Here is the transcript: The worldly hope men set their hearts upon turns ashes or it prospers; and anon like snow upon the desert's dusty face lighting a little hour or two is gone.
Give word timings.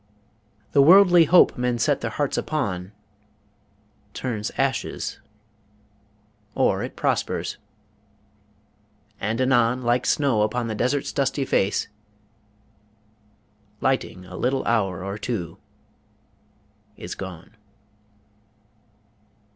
The 0.71 0.81
worldly 0.81 1.25
hope 1.25 1.59
men 1.59 1.77
set 1.77 2.01
their 2.01 2.09
hearts 2.09 2.35
upon 2.35 2.91
turns 4.15 4.49
ashes 4.57 5.19
or 6.55 6.81
it 6.81 6.95
prospers; 6.95 7.59
and 9.19 9.39
anon 9.39 9.83
like 9.83 10.07
snow 10.07 10.41
upon 10.41 10.65
the 10.67 10.73
desert's 10.73 11.13
dusty 11.13 11.45
face 11.45 11.87
lighting 13.79 14.25
a 14.25 14.35
little 14.35 14.65
hour 14.65 15.03
or 15.05 15.19
two 15.19 15.59
is 16.97 17.13
gone. 17.13 17.51